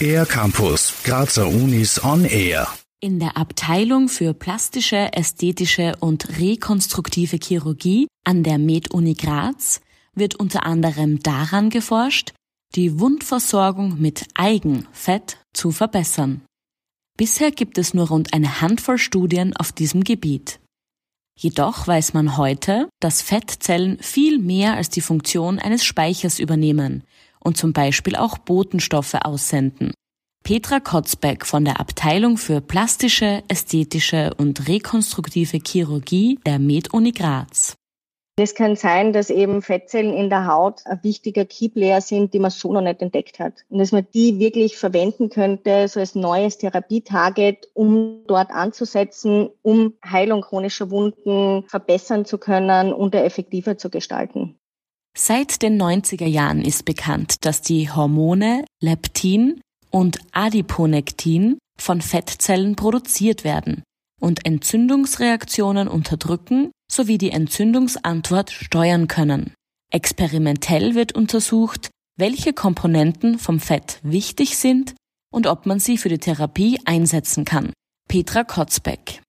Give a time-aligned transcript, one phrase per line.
[0.00, 2.68] Air Campus, Grazer Unis on Air.
[3.00, 9.80] In der Abteilung für plastische, ästhetische und rekonstruktive Chirurgie an der Med-Uni Graz
[10.14, 12.32] wird unter anderem daran geforscht,
[12.74, 16.42] die Wundversorgung mit Eigenfett zu verbessern.
[17.16, 20.60] Bisher gibt es nur rund eine Handvoll Studien auf diesem Gebiet.
[21.38, 27.04] Jedoch weiß man heute, dass Fettzellen viel mehr als die Funktion eines Speichers übernehmen
[27.40, 29.92] und zum Beispiel auch Botenstoffe aussenden.
[30.42, 37.74] Petra Kotzbeck von der Abteilung für plastische, ästhetische und rekonstruktive Chirurgie der Med-Uni Graz.
[38.38, 42.50] Es kann sein, dass eben Fettzellen in der Haut ein wichtiger Keyplayer sind, die man
[42.50, 43.54] so noch nicht entdeckt hat.
[43.70, 49.94] Und dass man die wirklich verwenden könnte, so als neues Therapietarget, um dort anzusetzen, um
[50.04, 54.58] Heilung chronischer Wunden verbessern zu können und effektiver zu gestalten.
[55.16, 63.44] Seit den 90er Jahren ist bekannt, dass die Hormone Leptin und Adiponektin von Fettzellen produziert
[63.44, 63.82] werden
[64.20, 69.52] und Entzündungsreaktionen unterdrücken sowie die Entzündungsantwort steuern können.
[69.90, 74.94] Experimentell wird untersucht, welche Komponenten vom Fett wichtig sind
[75.32, 77.72] und ob man sie für die Therapie einsetzen kann.
[78.08, 79.20] Petra Kotzbeck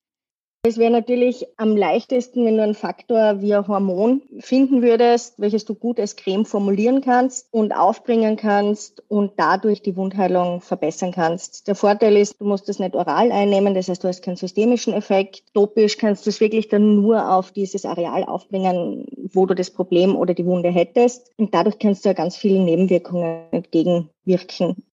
[0.68, 5.66] es wäre natürlich am leichtesten, wenn du einen Faktor wie ein Hormon finden würdest, welches
[5.66, 11.68] du gut als Creme formulieren kannst und aufbringen kannst und dadurch die Wundheilung verbessern kannst.
[11.68, 14.94] Der Vorteil ist, du musst das nicht oral einnehmen, das heißt, du hast keinen systemischen
[14.94, 15.44] Effekt.
[15.54, 20.16] Topisch kannst du es wirklich dann nur auf dieses Areal aufbringen, wo du das Problem
[20.16, 21.32] oder die Wunde hättest.
[21.38, 24.84] Und dadurch kannst du ja ganz vielen Nebenwirkungen entgegenwirken.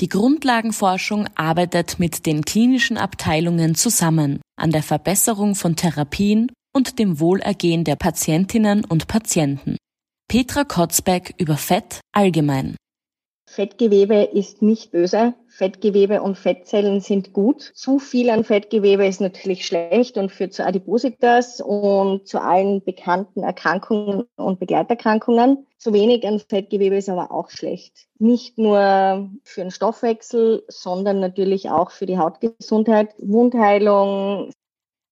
[0.00, 7.18] Die Grundlagenforschung arbeitet mit den klinischen Abteilungen zusammen an der Verbesserung von Therapien und dem
[7.18, 9.76] Wohlergehen der Patientinnen und Patienten.
[10.28, 12.76] Petra Kotzbeck über Fett allgemein.
[13.48, 15.34] Fettgewebe ist nicht böse.
[15.48, 17.72] Fettgewebe und Fettzellen sind gut.
[17.74, 23.42] Zu viel an Fettgewebe ist natürlich schlecht und führt zu Adipositas und zu allen bekannten
[23.42, 25.66] Erkrankungen und Begleiterkrankungen.
[25.78, 28.06] Zu wenig an Fettgewebe ist aber auch schlecht.
[28.18, 34.52] Nicht nur für den Stoffwechsel, sondern natürlich auch für die Hautgesundheit, Wundheilung.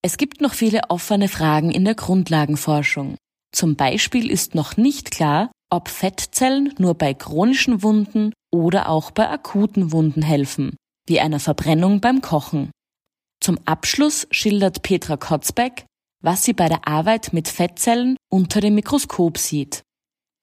[0.02, 3.16] Es gibt noch viele offene Fragen in der Grundlagenforschung.
[3.50, 9.28] Zum Beispiel ist noch nicht klar, ob Fettzellen nur bei chronischen Wunden oder auch bei
[9.28, 12.70] akuten Wunden helfen, wie einer Verbrennung beim Kochen.
[13.40, 15.84] Zum Abschluss schildert Petra Kotzbeck,
[16.22, 19.82] was sie bei der Arbeit mit Fettzellen unter dem Mikroskop sieht.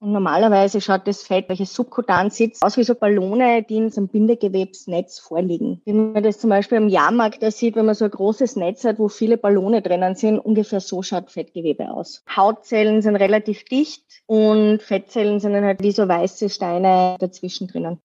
[0.04, 4.02] Und normalerweise schaut das Fett, welches subkutan sitzt, aus wie so Ballone, die in so
[4.02, 5.82] einem Bindegewebsnetz vorliegen.
[5.86, 8.84] Wenn man das zum Beispiel am Jahrmarkt da sieht, wenn man so ein großes Netz
[8.84, 12.22] hat, wo viele Ballone drinnen sind, ungefähr so schaut Fettgewebe aus.
[12.36, 18.00] Hautzellen sind relativ dicht und Fettzellen sind dann halt wie so weiße Steine dazwischen drinnen.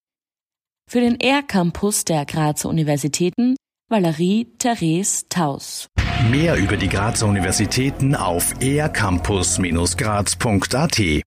[0.89, 3.57] Für den R-Campus der Grazer Universitäten
[3.91, 5.89] Valerie Therese Taus.
[6.31, 10.99] Mehr über die Grazer Universitäten auf ercampus-graz.at